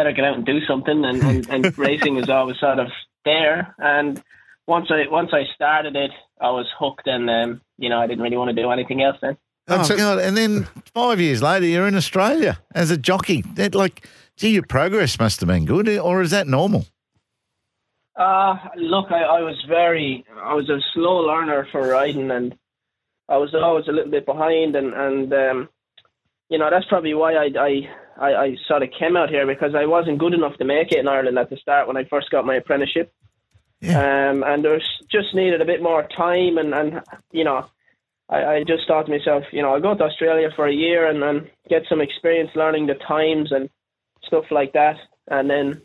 better 0.00 0.12
get 0.12 0.24
out 0.24 0.36
and 0.36 0.46
do 0.46 0.64
something. 0.66 1.04
And, 1.04 1.22
and, 1.22 1.48
and 1.50 1.78
racing 1.78 2.16
is 2.16 2.30
always 2.30 2.58
sort 2.58 2.78
of 2.78 2.88
there. 3.24 3.74
And 3.78 4.22
once 4.66 4.90
I 4.90 5.10
once 5.10 5.30
I 5.32 5.42
started 5.54 5.94
it, 5.96 6.10
I 6.40 6.50
was 6.50 6.66
hooked, 6.78 7.06
and 7.06 7.28
um, 7.28 7.60
you 7.76 7.88
know, 7.90 7.98
I 7.98 8.06
didn't 8.06 8.22
really 8.22 8.36
want 8.36 8.54
to 8.54 8.62
do 8.62 8.70
anything 8.70 9.02
else 9.02 9.16
then. 9.20 9.36
Oh, 9.68 9.96
God. 9.96 10.18
And 10.18 10.36
then 10.36 10.66
five 10.94 11.20
years 11.20 11.42
later, 11.42 11.66
you're 11.66 11.86
in 11.86 11.94
Australia 11.94 12.58
as 12.74 12.90
a 12.90 12.96
jockey. 12.96 13.42
That, 13.54 13.74
like, 13.74 14.04
gee, 14.36 14.50
your 14.50 14.64
progress 14.64 15.18
must 15.20 15.38
have 15.40 15.46
been 15.46 15.64
good, 15.64 15.88
or 15.88 16.22
is 16.22 16.32
that 16.32 16.48
normal? 16.48 16.86
Uh, 18.16 18.56
look, 18.76 19.12
I, 19.12 19.22
I 19.22 19.40
was 19.42 19.62
very, 19.68 20.24
I 20.42 20.54
was 20.54 20.68
a 20.68 20.80
slow 20.92 21.18
learner 21.18 21.68
for 21.70 21.86
riding, 21.86 22.30
and 22.30 22.56
I 23.28 23.36
was 23.36 23.54
always 23.54 23.86
a 23.86 23.92
little 23.92 24.10
bit 24.10 24.26
behind, 24.26 24.74
and 24.74 24.92
and 24.92 25.32
um, 25.32 25.68
you 26.50 26.58
know 26.58 26.68
that's 26.70 26.86
probably 26.86 27.14
why 27.14 27.34
I, 27.34 27.48
I 27.58 27.70
I 28.18 28.34
I 28.34 28.56
sort 28.68 28.82
of 28.82 28.90
came 28.98 29.16
out 29.16 29.30
here 29.30 29.46
because 29.46 29.74
I 29.74 29.86
wasn't 29.86 30.18
good 30.18 30.34
enough 30.34 30.56
to 30.58 30.64
make 30.64 30.92
it 30.92 30.98
in 30.98 31.08
Ireland 31.08 31.38
at 31.38 31.48
the 31.48 31.56
start 31.56 31.86
when 31.86 31.96
I 31.96 32.04
first 32.04 32.30
got 32.30 32.44
my 32.44 32.56
apprenticeship. 32.56 33.12
Um, 33.82 34.44
and 34.44 34.62
there's 34.62 34.86
just 35.10 35.34
needed 35.34 35.62
a 35.62 35.64
bit 35.64 35.82
more 35.82 36.06
time, 36.14 36.58
and 36.58 36.74
and 36.74 37.00
you 37.32 37.44
know, 37.44 37.64
I, 38.28 38.44
I 38.44 38.64
just 38.64 38.86
thought 38.86 39.06
to 39.06 39.12
myself, 39.12 39.44
you 39.52 39.62
know, 39.62 39.72
I'll 39.72 39.80
go 39.80 39.94
to 39.94 40.04
Australia 40.04 40.50
for 40.54 40.66
a 40.66 40.72
year 40.72 41.08
and 41.08 41.22
then 41.22 41.48
get 41.70 41.84
some 41.88 42.02
experience 42.02 42.50
learning 42.54 42.88
the 42.88 42.94
times 42.94 43.52
and 43.52 43.70
stuff 44.26 44.44
like 44.50 44.74
that, 44.74 44.96
and 45.28 45.48
then 45.48 45.80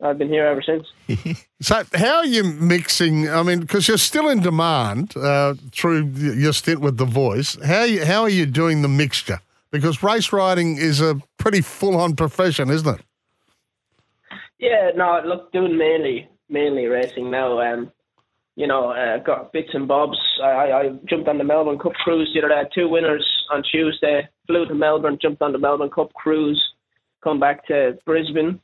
I've 0.00 0.16
been 0.16 0.28
here 0.28 0.46
ever 0.46 0.62
since. 0.62 0.86
So, 1.62 1.82
how 1.92 2.16
are 2.16 2.24
you 2.24 2.42
mixing? 2.42 3.28
I 3.28 3.42
mean, 3.42 3.60
because 3.60 3.86
you're 3.86 3.98
still 3.98 4.30
in 4.30 4.40
demand 4.40 5.14
uh, 5.14 5.52
through 5.72 6.06
your 6.06 6.54
stint 6.54 6.80
with 6.80 6.96
The 6.96 7.04
Voice. 7.04 7.58
How 7.62 7.82
you, 7.82 8.02
how 8.06 8.22
are 8.22 8.30
you 8.30 8.46
doing 8.46 8.80
the 8.80 8.88
mixture? 8.88 9.40
Because 9.70 10.02
race 10.02 10.32
riding 10.32 10.76
is 10.76 11.00
a 11.00 11.20
pretty 11.38 11.60
full 11.60 11.96
on 11.96 12.16
profession, 12.16 12.70
isn't 12.70 12.96
it? 12.96 13.00
Yeah, 14.58 14.90
no, 14.94 15.22
look, 15.24 15.52
doing 15.52 15.78
mainly 15.78 16.28
mainly 16.50 16.86
racing 16.86 17.30
now. 17.30 17.60
Um, 17.60 17.92
you 18.56 18.66
know, 18.66 18.90
uh, 18.90 19.18
got 19.18 19.52
bits 19.52 19.70
and 19.72 19.88
bobs. 19.88 20.18
I, 20.42 20.46
I, 20.46 20.80
I 20.80 20.88
jumped 21.08 21.28
on 21.28 21.38
the 21.38 21.44
Melbourne 21.44 21.78
Cup 21.78 21.94
cruise 21.94 22.30
the 22.34 22.40
other 22.40 22.48
day. 22.48 22.58
Had 22.58 22.68
two 22.74 22.88
winners 22.88 23.26
on 23.50 23.62
Tuesday. 23.62 24.28
Flew 24.46 24.66
to 24.66 24.74
Melbourne, 24.74 25.18
jumped 25.22 25.40
on 25.40 25.52
the 25.52 25.58
Melbourne 25.58 25.90
Cup 25.90 26.12
cruise, 26.12 26.62
come 27.22 27.40
back 27.40 27.66
to 27.68 27.96
Brisbane, 28.04 28.60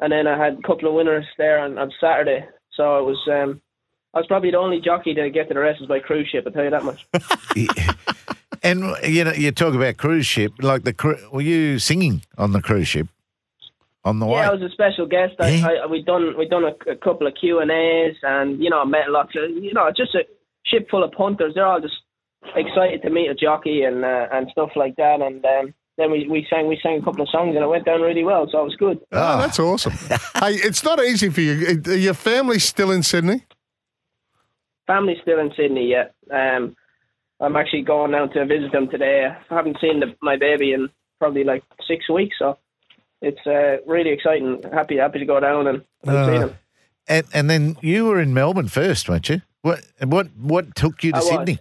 and 0.00 0.12
then 0.12 0.26
I 0.26 0.38
had 0.38 0.58
a 0.58 0.62
couple 0.66 0.88
of 0.88 0.94
winners 0.94 1.24
there 1.38 1.58
on, 1.58 1.78
on 1.78 1.90
Saturday. 2.00 2.46
So 2.74 2.98
it 2.98 3.04
was. 3.04 3.18
Um, 3.30 3.60
I 4.12 4.18
was 4.18 4.28
probably 4.28 4.52
the 4.52 4.58
only 4.58 4.80
jockey 4.80 5.12
to 5.14 5.28
get 5.28 5.48
to 5.48 5.54
the 5.54 5.60
races 5.60 5.86
by 5.88 5.98
cruise 5.98 6.28
ship. 6.30 6.44
I 6.46 6.50
tell 6.50 6.62
you 6.62 6.70
that 6.70 6.84
much. 6.84 7.04
And 8.64 8.96
you 9.04 9.24
know, 9.24 9.32
you 9.32 9.52
talk 9.52 9.74
about 9.74 9.98
cruise 9.98 10.26
ship, 10.26 10.52
like 10.60 10.84
the 10.84 10.94
cru- 10.94 11.28
were 11.30 11.42
you 11.42 11.78
singing 11.78 12.22
on 12.38 12.52
the 12.52 12.62
cruise 12.62 12.88
ship 12.88 13.08
on 14.04 14.20
the 14.20 14.26
way? 14.26 14.40
Yeah, 14.40 14.48
I 14.48 14.52
was 14.54 14.62
a 14.62 14.70
special 14.70 15.06
guest. 15.06 15.34
I, 15.38 15.48
Yeah. 15.50 15.66
I, 15.84 15.86
we 15.86 16.02
done 16.02 16.34
we 16.38 16.48
done 16.48 16.64
a, 16.64 16.90
a 16.90 16.96
couple 16.96 17.26
of 17.26 17.34
Q 17.38 17.60
and 17.60 17.70
A's, 17.70 18.16
and 18.22 18.58
you 18.62 18.70
know, 18.70 18.80
I 18.80 18.84
met 18.86 19.10
lots 19.10 19.32
of 19.36 19.50
you 19.50 19.74
know, 19.74 19.90
just 19.94 20.14
a 20.14 20.24
ship 20.64 20.88
full 20.90 21.04
of 21.04 21.12
punters. 21.12 21.52
They're 21.54 21.66
all 21.66 21.80
just 21.80 21.94
excited 22.56 23.02
to 23.02 23.10
meet 23.10 23.28
a 23.28 23.34
jockey 23.34 23.82
and 23.82 24.02
uh, 24.02 24.28
and 24.32 24.48
stuff 24.50 24.70
like 24.76 24.96
that. 24.96 25.20
And 25.20 25.44
um, 25.44 25.74
then 25.98 26.10
we, 26.10 26.26
we 26.26 26.46
sang 26.48 26.66
we 26.66 26.80
sang 26.82 27.00
a 27.00 27.04
couple 27.04 27.20
of 27.22 27.28
songs, 27.28 27.54
and 27.54 27.62
it 27.62 27.68
went 27.68 27.84
down 27.84 28.00
really 28.00 28.24
well. 28.24 28.48
So 28.50 28.60
it 28.60 28.64
was 28.64 28.76
good. 28.76 28.98
Oh, 29.12 29.38
that's 29.40 29.58
awesome. 29.58 29.92
hey, 30.40 30.54
it's 30.54 30.82
not 30.82 31.00
easy 31.04 31.28
for 31.28 31.42
you. 31.42 31.82
Are 31.86 31.94
Your 31.94 32.14
family 32.14 32.58
still 32.60 32.90
in 32.90 33.02
Sydney? 33.02 33.44
Family's 34.86 35.18
still 35.22 35.38
in 35.38 35.50
Sydney 35.56 35.90
yeah. 35.90 36.06
Um, 36.30 36.76
I'm 37.40 37.56
actually 37.56 37.82
going 37.82 38.12
down 38.12 38.30
to 38.30 38.46
visit 38.46 38.72
them 38.72 38.88
today. 38.88 39.26
I 39.50 39.54
haven't 39.54 39.78
seen 39.80 40.00
the, 40.00 40.14
my 40.22 40.36
baby 40.36 40.72
in 40.72 40.88
probably 41.18 41.44
like 41.44 41.62
six 41.86 42.08
weeks, 42.08 42.36
so 42.38 42.58
it's 43.20 43.44
uh, 43.46 43.78
really 43.86 44.10
exciting. 44.10 44.62
Happy 44.72 44.96
happy 44.96 45.18
to 45.18 45.26
go 45.26 45.40
down 45.40 45.66
and, 45.66 45.82
and 46.04 46.26
see 46.26 46.36
Uh, 46.36 46.38
them. 46.40 46.56
And 47.06 47.26
and 47.34 47.50
then 47.50 47.76
you 47.82 48.06
were 48.06 48.20
in 48.20 48.32
Melbourne 48.32 48.68
first, 48.68 49.08
weren't 49.08 49.28
you? 49.28 49.42
What 49.62 49.80
what 50.02 50.28
what 50.36 50.74
took 50.74 51.02
you 51.04 51.12
to 51.12 51.18
I 51.18 51.20
was. 51.20 51.28
Sydney? 51.28 51.58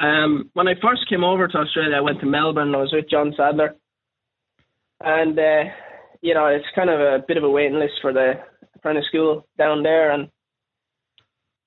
Um, 0.00 0.50
when 0.54 0.66
I 0.66 0.74
first 0.82 1.08
came 1.08 1.22
over 1.22 1.46
to 1.46 1.58
Australia, 1.58 1.96
I 1.96 2.00
went 2.00 2.18
to 2.20 2.26
Melbourne. 2.26 2.74
I 2.74 2.78
was 2.78 2.92
with 2.92 3.08
John 3.08 3.32
Sadler, 3.36 3.76
and 5.00 5.38
uh, 5.38 5.64
you 6.22 6.34
know 6.34 6.46
it's 6.46 6.66
kind 6.74 6.90
of 6.90 6.98
a 7.00 7.24
bit 7.26 7.36
of 7.36 7.44
a 7.44 7.50
waiting 7.50 7.78
list 7.78 7.94
for 8.00 8.12
the 8.12 8.40
apprentice 8.74 9.06
school 9.06 9.46
down 9.58 9.82
there, 9.84 10.10
and 10.10 10.28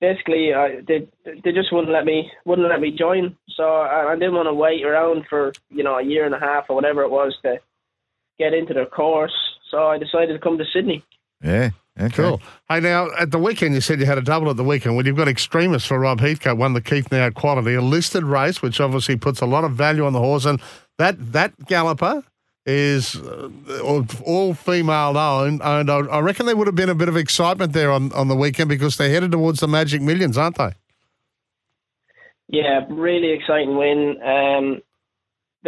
basically 0.00 0.52
I, 0.54 0.80
they 0.86 1.08
they 1.24 1.52
just 1.52 1.72
wouldn't 1.72 1.92
let 1.92 2.04
me 2.04 2.30
wouldn't 2.44 2.68
let 2.68 2.80
me 2.80 2.90
join. 2.90 3.36
So 3.56 3.64
I, 3.64 4.12
I 4.12 4.14
didn't 4.14 4.34
want 4.34 4.46
to 4.46 4.54
wait 4.54 4.84
around 4.84 5.24
for 5.28 5.52
you 5.70 5.82
know 5.82 5.96
a 5.98 6.04
year 6.04 6.24
and 6.24 6.34
a 6.34 6.40
half 6.40 6.66
or 6.68 6.76
whatever 6.76 7.02
it 7.02 7.10
was 7.10 7.34
to 7.42 7.58
get 8.38 8.54
into 8.54 8.74
the 8.74 8.86
course. 8.86 9.34
So 9.70 9.86
I 9.86 9.98
decided 9.98 10.34
to 10.34 10.38
come 10.38 10.58
to 10.58 10.64
Sydney. 10.72 11.04
Yeah. 11.42 11.70
Okay. 11.98 12.14
Cool. 12.14 12.42
Hey, 12.68 12.80
now 12.80 13.08
at 13.18 13.30
the 13.30 13.38
weekend, 13.38 13.74
you 13.74 13.80
said 13.80 14.00
you 14.00 14.06
had 14.06 14.18
a 14.18 14.22
double 14.22 14.50
at 14.50 14.56
the 14.56 14.64
weekend. 14.64 14.96
Well, 14.96 15.06
you've 15.06 15.16
got 15.16 15.28
extremists 15.28 15.88
for 15.88 15.98
Rob 15.98 16.20
Heathcote, 16.20 16.58
won 16.58 16.74
the 16.74 16.82
Keith 16.82 17.10
Noud 17.10 17.34
Quality, 17.34 17.72
a 17.72 17.80
listed 17.80 18.22
race, 18.22 18.60
which 18.60 18.80
obviously 18.80 19.16
puts 19.16 19.40
a 19.40 19.46
lot 19.46 19.64
of 19.64 19.72
value 19.72 20.04
on 20.04 20.12
the 20.12 20.18
horse. 20.18 20.44
And 20.44 20.60
that 20.98 21.32
that 21.32 21.66
galloper 21.66 22.22
is 22.66 23.14
uh, 23.16 23.48
all- 23.84 24.04
all 24.24 24.54
female 24.54 25.16
owned. 25.16 25.60
And 25.62 25.90
I 25.90 25.98
I 25.98 26.18
reckon 26.20 26.46
there 26.46 26.56
would 26.56 26.66
have 26.66 26.74
been 26.76 26.88
a 26.90 26.94
bit 26.94 27.08
of 27.08 27.16
excitement 27.16 27.72
there 27.72 27.90
on, 27.92 28.12
on 28.12 28.28
the 28.28 28.36
weekend 28.36 28.68
because 28.68 28.96
they're 28.96 29.10
headed 29.10 29.32
towards 29.32 29.60
the 29.60 29.68
Magic 29.68 30.02
Millions, 30.02 30.36
aren't 30.36 30.56
they? 30.58 30.72
Yeah, 32.48 32.84
really 32.88 33.30
exciting 33.32 33.76
win. 33.76 34.20
Um, 34.22 34.82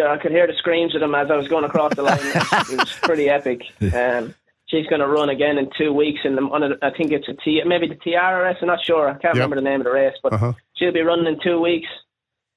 I 0.00 0.16
could 0.18 0.30
hear 0.30 0.46
the 0.46 0.52
screams 0.58 0.94
of 0.94 1.00
them 1.00 1.14
as 1.14 1.28
I 1.30 1.36
was 1.36 1.48
going 1.48 1.64
across 1.64 1.94
the 1.96 2.02
line. 2.04 2.18
it 2.22 2.78
was 2.78 2.92
pretty 3.02 3.28
epic. 3.28 3.62
Um, 3.92 4.32
she's 4.66 4.86
going 4.86 5.00
to 5.00 5.08
run 5.08 5.28
again 5.28 5.58
in 5.58 5.70
two 5.76 5.92
weeks, 5.92 6.20
and 6.22 6.38
on 6.38 6.62
a, 6.62 6.68
I 6.82 6.90
think 6.96 7.10
it's 7.10 7.26
a 7.28 7.34
T, 7.34 7.60
maybe 7.66 7.88
the 7.88 7.96
Tiara 7.96 8.44
race. 8.44 8.58
I'm 8.60 8.68
not 8.68 8.84
sure. 8.84 9.08
I 9.08 9.18
can't 9.18 9.34
remember 9.34 9.56
the 9.56 9.62
name 9.62 9.80
of 9.80 9.84
the 9.86 9.90
race, 9.92 10.14
but 10.22 10.32
Uh-huh. 10.34 10.52
she'll 10.76 10.92
be 10.92 11.00
running 11.00 11.26
in 11.26 11.40
two 11.42 11.60
weeks, 11.60 11.88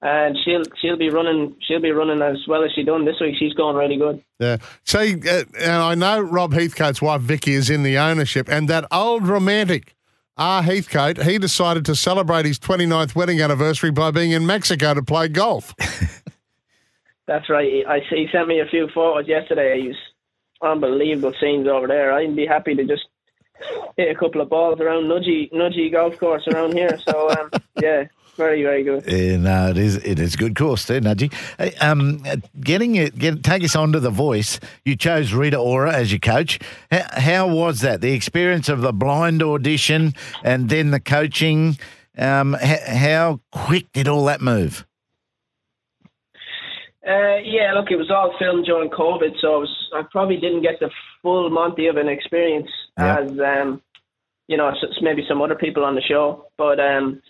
and 0.01 0.37
she'll 0.43 0.63
she'll 0.81 0.97
be 0.97 1.09
running 1.09 1.55
she'll 1.61 1.81
be 1.81 1.91
running 1.91 2.21
as 2.21 2.37
well 2.47 2.63
as 2.63 2.71
she 2.73 2.83
done 2.83 3.05
this 3.05 3.19
week. 3.19 3.35
She's 3.37 3.53
going 3.53 3.75
really 3.75 3.97
good. 3.97 4.23
Yeah. 4.39 4.57
See, 4.83 5.15
uh, 5.27 5.43
and 5.59 5.71
I 5.71 5.95
know 5.95 6.21
Rob 6.21 6.53
Heathcote's 6.53 7.01
wife 7.01 7.21
Vicky 7.21 7.53
is 7.53 7.69
in 7.69 7.83
the 7.83 7.97
ownership, 7.97 8.49
and 8.49 8.67
that 8.69 8.85
old 8.91 9.27
romantic 9.27 9.95
R. 10.37 10.63
Heathcote, 10.63 11.23
he 11.23 11.37
decided 11.37 11.85
to 11.85 11.95
celebrate 11.95 12.45
his 12.45 12.57
29th 12.57 13.15
wedding 13.15 13.41
anniversary 13.41 13.91
by 13.91 14.11
being 14.11 14.31
in 14.31 14.45
Mexico 14.45 14.93
to 14.93 15.03
play 15.03 15.27
golf. 15.27 15.75
That's 17.27 17.49
right. 17.49 17.85
I 17.87 17.99
he 18.09 18.27
sent 18.31 18.47
me 18.47 18.59
a 18.59 18.65
few 18.65 18.89
photos 18.93 19.27
yesterday. 19.27 19.81
He's 19.81 19.95
unbelievable 20.61 21.33
scenes 21.39 21.67
over 21.67 21.87
there. 21.87 22.11
I'd 22.11 22.35
be 22.35 22.45
happy 22.45 22.75
to 22.75 22.83
just 22.85 23.05
hit 23.97 24.09
a 24.09 24.19
couple 24.19 24.41
of 24.41 24.49
balls 24.49 24.79
around 24.79 25.03
Nudgee 25.03 25.51
Nudgee 25.51 25.91
golf 25.91 26.17
course 26.17 26.47
around 26.47 26.73
here. 26.73 26.97
So 27.07 27.29
um, 27.29 27.51
yeah, 27.81 28.05
very, 28.35 28.63
very 28.63 28.83
good. 28.83 29.03
Yeah, 29.07 29.37
no, 29.37 29.69
it 29.69 29.77
is. 29.77 29.97
It 29.97 30.19
is 30.19 30.35
good 30.35 30.55
course 30.55 30.85
too, 30.85 30.99
Nudgee. 31.01 31.33
Hey, 31.57 31.73
Um, 31.81 32.23
getting 32.59 32.95
it, 32.95 33.17
get, 33.17 33.43
take 33.43 33.63
us 33.63 33.75
on 33.75 33.91
to 33.93 33.99
the 33.99 34.09
voice. 34.09 34.59
You 34.85 34.95
chose 34.95 35.33
Rita 35.33 35.57
Ora 35.57 35.93
as 35.93 36.11
your 36.11 36.19
coach. 36.19 36.59
How, 36.91 37.03
how 37.11 37.47
was 37.47 37.81
that? 37.81 38.01
The 38.01 38.13
experience 38.13 38.69
of 38.69 38.81
the 38.81 38.93
blind 38.93 39.43
audition 39.43 40.13
and 40.43 40.69
then 40.69 40.91
the 40.91 40.99
coaching. 40.99 41.77
Um, 42.17 42.53
how, 42.53 42.77
how 42.87 43.39
quick 43.51 43.91
did 43.93 44.07
all 44.07 44.25
that 44.25 44.41
move? 44.41 44.85
Uh, 47.07 47.37
yeah, 47.43 47.73
look, 47.73 47.89
it 47.89 47.95
was 47.95 48.11
all 48.11 48.33
filmed 48.37 48.65
during 48.65 48.89
COVID, 48.89 49.39
so 49.41 49.55
I 49.55 49.57
was 49.57 49.87
I 49.95 50.01
probably 50.11 50.37
didn't 50.37 50.61
get 50.61 50.79
the 50.79 50.91
full 51.21 51.49
Monty 51.49 51.87
of 51.87 51.97
an 51.97 52.07
experience 52.07 52.69
Yeah. 52.97 53.19
as 53.21 53.31
um, 53.39 53.81
you 54.47 54.57
know, 54.57 54.71
maybe 55.01 55.23
some 55.27 55.41
other 55.41 55.55
people 55.55 55.83
on 55.83 55.95
the 55.95 56.01
show, 56.01 56.45
but 56.57 56.79
um, 56.79 57.21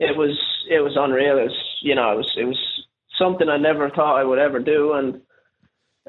it 0.00 0.16
was 0.16 0.36
it 0.68 0.80
was 0.80 0.96
unreal. 0.96 1.38
It 1.38 1.44
was 1.44 1.78
you 1.82 1.94
know, 1.94 2.12
it 2.12 2.16
was 2.16 2.32
it 2.36 2.44
was 2.44 2.58
something 3.18 3.48
I 3.48 3.58
never 3.58 3.90
thought 3.90 4.18
I 4.18 4.24
would 4.24 4.38
ever 4.38 4.58
do, 4.58 4.94
and 4.94 5.14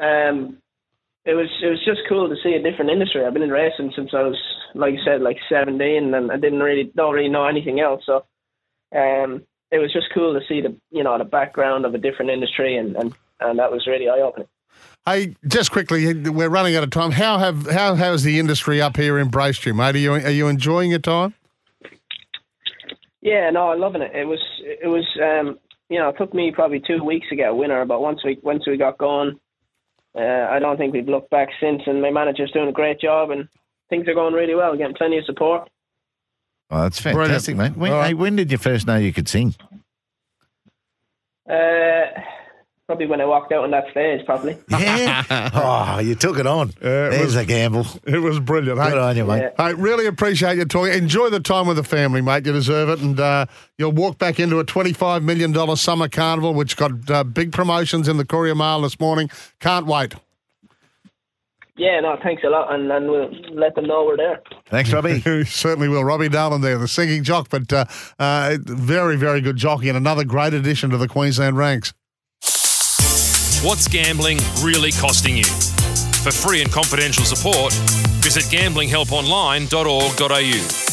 um, 0.01 0.57
it 1.25 1.33
was 1.33 1.49
it 1.61 1.67
was 1.67 1.83
just 1.85 2.01
cool 2.07 2.29
to 2.29 2.35
see 2.41 2.53
a 2.53 2.63
different 2.63 2.91
industry. 2.91 3.23
I've 3.23 3.33
been 3.33 3.43
in 3.43 3.51
racing 3.51 3.91
since 3.95 4.11
I 4.13 4.23
was, 4.23 4.41
like 4.73 4.93
you 4.93 5.01
said, 5.05 5.21
like 5.21 5.37
seventeen, 5.49 6.13
and 6.13 6.31
I 6.31 6.37
didn't 6.37 6.63
really 6.63 6.91
don't 6.95 7.13
really 7.13 7.29
know 7.29 7.45
anything 7.45 7.81
else. 7.81 8.03
So 8.05 8.25
um, 8.95 9.43
it 9.71 9.79
was 9.79 9.93
just 9.93 10.07
cool 10.13 10.33
to 10.33 10.45
see 10.47 10.61
the 10.61 10.75
you 10.89 11.03
know 11.03 11.17
the 11.17 11.25
background 11.25 11.85
of 11.85 11.93
a 11.93 11.99
different 11.99 12.31
industry, 12.31 12.77
and 12.77 12.95
and, 12.95 13.13
and 13.41 13.59
that 13.59 13.71
was 13.71 13.85
really 13.87 14.07
eye 14.07 14.21
opening. 14.21 14.47
Hey, 15.05 15.35
just 15.47 15.71
quickly, 15.71 16.13
we're 16.13 16.49
running 16.49 16.75
out 16.75 16.83
of 16.83 16.91
time. 16.91 17.11
How 17.11 17.39
have 17.39 17.69
how 17.69 17.95
has 17.95 18.23
the 18.23 18.39
industry 18.39 18.81
up 18.81 18.95
here 18.95 19.19
embraced 19.19 19.65
you, 19.65 19.73
mate? 19.73 19.95
Are 19.95 19.99
you 19.99 20.13
are 20.13 20.29
you 20.29 20.47
enjoying 20.47 20.91
your 20.91 20.99
time? 20.99 21.35
Yeah, 23.21 23.49
no, 23.51 23.69
I'm 23.71 23.79
loving 23.79 24.01
it. 24.01 24.15
It 24.15 24.25
was 24.25 24.39
it 24.61 24.87
was 24.87 25.05
um, 25.21 25.59
you 25.89 25.99
know 25.99 26.09
it 26.09 26.17
took 26.17 26.33
me 26.33 26.51
probably 26.51 26.81
two 26.85 27.03
weeks 27.03 27.29
to 27.29 27.35
get 27.35 27.49
a 27.49 27.55
winner, 27.55 27.85
but 27.85 28.01
once 28.01 28.23
we 28.23 28.39
once 28.41 28.65
we 28.65 28.77
got 28.77 28.97
going, 28.97 29.39
uh, 30.15 30.47
I 30.49 30.59
don't 30.59 30.77
think 30.77 30.93
we've 30.93 31.07
looked 31.07 31.29
back 31.29 31.49
since. 31.59 31.83
And 31.85 32.01
my 32.01 32.11
manager's 32.11 32.51
doing 32.51 32.69
a 32.69 32.73
great 32.73 32.99
job, 32.99 33.29
and 33.29 33.47
things 33.89 34.07
are 34.07 34.15
going 34.15 34.33
really 34.33 34.55
well. 34.55 34.75
Getting 34.75 34.95
plenty 34.95 35.17
of 35.17 35.25
support. 35.25 35.69
Oh, 36.71 36.83
that's 36.83 36.99
fantastic, 36.99 37.57
mate. 37.57 37.75
When, 37.75 37.91
All 37.91 37.99
right. 37.99 38.07
hey, 38.07 38.13
when 38.13 38.37
did 38.37 38.51
you 38.51 38.57
first 38.57 38.87
know 38.87 38.95
you 38.95 39.11
could 39.11 39.27
sing? 39.27 39.53
Uh, 41.47 42.05
probably 42.91 43.07
when 43.07 43.21
I 43.21 43.25
walked 43.25 43.53
out 43.53 43.63
on 43.63 43.71
that 43.71 43.89
stage, 43.91 44.25
probably. 44.25 44.57
Yeah. 44.69 45.49
oh, 45.53 45.99
you 45.99 46.13
took 46.15 46.37
it 46.37 46.45
on. 46.45 46.69
it 46.71 46.79
There's 46.81 47.27
was- 47.27 47.35
a 47.37 47.45
gamble. 47.45 47.85
It 48.05 48.17
was 48.17 48.37
brilliant. 48.41 48.79
Good 48.79 48.91
Hey, 48.93 48.97
on 48.99 49.15
you, 49.15 49.23
mate. 49.23 49.39
Yeah. 49.43 49.49
I 49.57 49.69
really 49.69 50.07
appreciate 50.07 50.57
you 50.57 50.65
talking. 50.65 50.93
Enjoy 50.93 51.29
the 51.29 51.39
time 51.39 51.67
with 51.67 51.77
the 51.77 51.83
family, 51.83 52.19
mate. 52.21 52.45
You 52.45 52.51
deserve 52.51 52.89
it, 52.89 52.99
and 52.99 53.17
uh, 53.17 53.45
you'll 53.77 53.93
walk 53.93 54.17
back 54.17 54.39
into 54.41 54.59
a 54.59 54.65
twenty-five 54.65 55.23
million 55.23 55.53
dollar 55.53 55.77
summer 55.77 56.09
carnival, 56.09 56.53
which 56.53 56.75
got 56.75 57.09
uh, 57.09 57.23
big 57.23 57.53
promotions 57.53 58.09
in 58.09 58.17
the 58.17 58.25
Courier 58.25 58.55
Mail 58.55 58.81
this 58.81 58.99
morning. 58.99 59.29
Can't 59.61 59.85
wait. 59.85 60.13
Yeah, 61.77 62.01
no, 62.01 62.17
thanks 62.21 62.43
a 62.43 62.49
lot, 62.49 62.73
and, 62.73 62.91
and 62.91 63.09
we'll 63.09 63.31
let 63.53 63.73
them 63.75 63.85
know 63.85 64.03
we're 64.05 64.17
there. 64.17 64.41
Thanks, 64.67 64.91
Robbie. 64.91 65.21
Certainly 65.45 65.87
will. 65.87 66.03
Robbie 66.03 66.27
Dolan 66.29 66.59
there, 66.61 66.77
the 66.77 66.87
singing 66.87 67.23
jock, 67.23 67.47
but 67.49 67.71
uh, 67.71 67.85
uh, 68.19 68.57
very, 68.61 69.15
very 69.15 69.39
good 69.41 69.55
jockey 69.55 69.87
and 69.87 69.97
another 69.97 70.25
great 70.25 70.53
addition 70.53 70.89
to 70.91 70.97
the 70.97 71.07
Queensland 71.07 71.57
ranks. 71.57 71.93
What's 73.63 73.87
gambling 73.87 74.39
really 74.63 74.91
costing 74.91 75.37
you? 75.37 75.43
For 75.43 76.31
free 76.31 76.63
and 76.63 76.71
confidential 76.71 77.25
support, 77.25 77.71
visit 78.23 78.45
gamblinghelponline.org.au. 78.45 80.90